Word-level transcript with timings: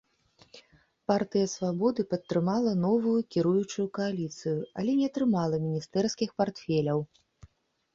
Партыя 1.11 1.47
свабоды 1.55 2.01
падтрымала 2.15 2.73
новую 2.87 3.15
кіруючую 3.37 3.87
кааліцыю, 4.01 4.59
але 4.81 4.91
не 5.03 5.15
атрымала 5.15 5.55
міністэрскіх 5.71 6.39
партфеляў. 6.43 7.11